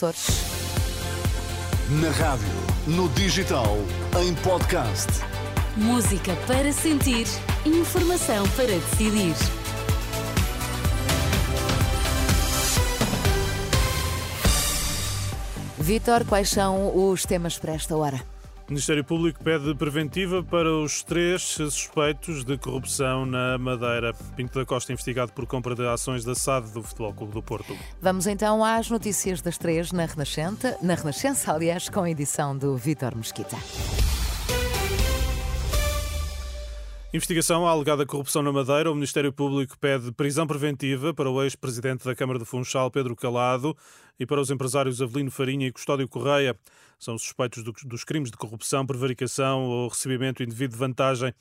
[0.00, 0.28] Açores.
[1.90, 2.48] Na rádio,
[2.86, 3.76] no digital,
[4.18, 5.06] em podcast.
[5.76, 7.26] Música para sentir,
[7.66, 9.34] informação para decidir.
[15.78, 18.39] Vítor, quais são os temas para esta hora?
[18.70, 24.14] O Ministério Público pede preventiva para os três suspeitos de corrupção na Madeira.
[24.36, 27.76] Pinto da Costa investigado por compra de ações da SAD do Futebol Clube do Porto.
[28.00, 32.76] Vamos então às notícias das três na Renascença, na Renascença, aliás, com a edição do
[32.76, 33.56] Vítor Mesquita.
[37.12, 38.88] Investigação à alegada corrupção na Madeira.
[38.88, 43.76] O Ministério Público pede prisão preventiva para o ex-presidente da Câmara de Funchal, Pedro Calado,
[44.16, 46.56] e para os empresários Avelino Farinha e Custódio Correia.
[47.00, 51.34] São suspeitos dos crimes de corrupção, prevaricação ou recebimento indevido de vantagem.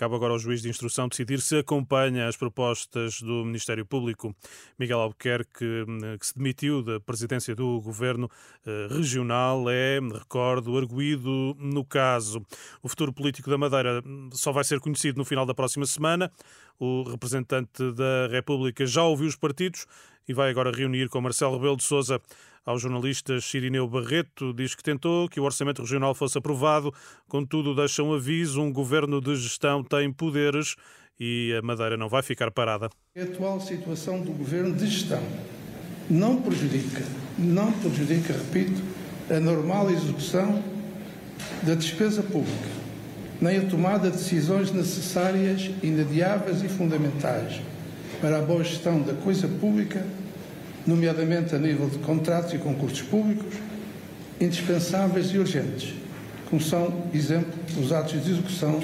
[0.00, 4.34] Cabe agora ao juiz de instrução decidir se acompanha as propostas do Ministério Público.
[4.78, 8.26] Miguel Albuquerque, hum, que se demitiu da presidência do governo
[8.66, 12.42] eh, regional, é, recordo, arguído no caso.
[12.82, 16.32] O futuro político da Madeira hum, só vai ser conhecido no final da próxima semana.
[16.78, 19.86] O representante da República já ouviu os partidos
[20.26, 22.22] e vai agora reunir com Marcelo Rebelo de Sousa
[22.64, 26.92] aos jornalistas Chirineu Barreto, diz que tentou que o orçamento regional fosse aprovado,
[27.28, 30.76] contudo deixa um aviso, um governo de gestão tem poderes
[31.18, 32.88] e a Madeira não vai ficar parada.
[33.16, 35.22] A atual situação do governo de gestão
[36.08, 37.04] não prejudica,
[37.38, 38.82] não prejudica, repito,
[39.30, 40.62] a normal execução
[41.62, 42.68] da despesa pública,
[43.40, 47.60] nem a tomada de decisões necessárias, inadiáveis e fundamentais
[48.20, 50.04] para a boa gestão da coisa pública
[50.86, 53.54] nomeadamente a nível de contratos e concursos públicos,
[54.40, 55.94] indispensáveis e urgentes,
[56.48, 58.80] como são, exemplo, os atos de execução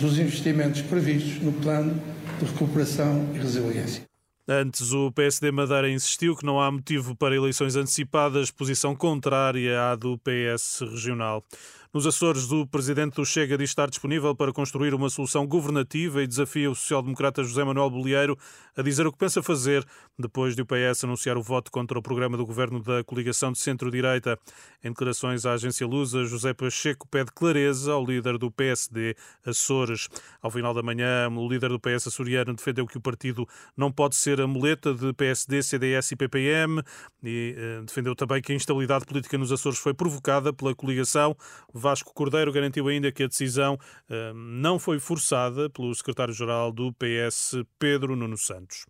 [0.00, 2.00] dos investimentos previstos no Plano
[2.38, 4.08] de Recuperação e Resiliência.
[4.50, 9.94] Antes, o PSD Madeira insistiu que não há motivo para eleições antecipadas, posição contrária à
[9.94, 11.44] do PS regional.
[11.92, 16.26] Nos Açores, o presidente do Chega diz estar disponível para construir uma solução governativa e
[16.26, 18.38] desafia o social-democrata José Manuel Bolieiro
[18.76, 19.82] a dizer o que pensa fazer
[20.18, 23.58] depois de o PS anunciar o voto contra o programa do governo da coligação de
[23.58, 24.38] centro-direita.
[24.84, 29.16] Em declarações à agência Lusa, José Pacheco pede clareza ao líder do PSD
[29.46, 30.10] Açores.
[30.42, 34.14] Ao final da manhã, o líder do PS açoriano defendeu que o partido não pode
[34.14, 36.82] ser a muleta de PSD, CDS e PPM
[37.22, 41.34] e eh, defendeu também que a instabilidade política nos Açores foi provocada pela coligação.
[41.78, 47.56] Vasco Cordeiro garantiu ainda que a decisão uh, não foi forçada pelo secretário-geral do PS,
[47.78, 48.84] Pedro Nuno Santos.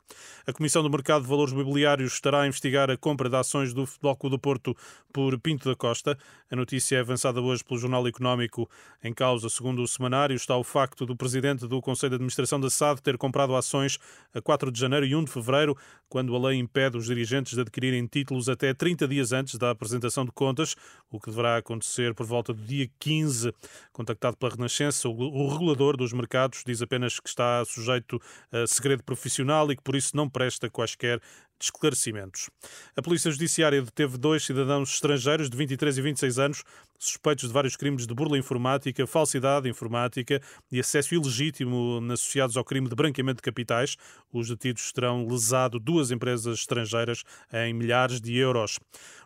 [0.47, 3.87] A Comissão do Mercado de Valores Mobiliários estará a investigar a compra de ações do
[3.87, 4.77] Futebol Clube do Porto
[5.13, 6.19] por Pinto da Costa.
[6.51, 8.69] A notícia é avançada hoje pelo Jornal Económico.
[9.03, 12.71] Em causa, segundo o semanário, está o facto do presidente do Conselho de Administração da
[12.71, 13.99] SAD ter comprado ações
[14.35, 15.77] a 4 de janeiro e 1 de fevereiro,
[16.09, 20.25] quando a lei impede os dirigentes de adquirirem títulos até 30 dias antes da apresentação
[20.25, 20.75] de contas,
[21.11, 23.53] o que deverá acontecer por volta do dia dia 15.
[23.93, 28.21] Contactado pela Renascença, o regulador dos mercados diz apenas que está sujeito
[28.53, 31.21] a segredo profissional e que por isso não presta quaisquer
[31.59, 32.49] de esclarecimentos.
[32.97, 36.65] A Polícia Judiciária deteve dois cidadãos estrangeiros de 23 e 26 anos
[36.99, 42.89] suspeitos de vários crimes de burla informática, falsidade informática e acesso ilegítimo associados ao crime
[42.89, 43.97] de branqueamento de capitais.
[44.33, 48.79] Os detidos terão lesado duas empresas estrangeiras em milhares de euros.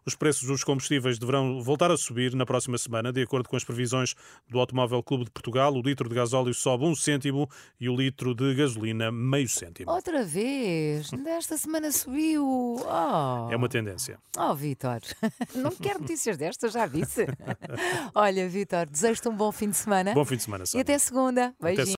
[0.04, 3.64] Os preços dos combustíveis deverão voltar a subir na próxima semana, de acordo com as
[3.64, 4.14] previsões
[4.48, 5.72] do Automóvel Clube de Portugal.
[5.72, 7.48] O litro de gasóleo sobe um cêntimo
[7.80, 9.90] e o litro de gasolina meio cêntimo.
[9.90, 12.21] Outra vez, desta semana subiu.
[12.38, 13.48] Oh.
[13.50, 14.18] É uma tendência.
[14.38, 15.00] Oh, Vitor,
[15.54, 17.26] não quero notícias destas, já disse.
[18.14, 20.14] Olha, Vitor, desejo-te um bom fim de semana.
[20.14, 21.54] Bom fim de semana, E até segunda.
[21.60, 21.88] Beijinhos.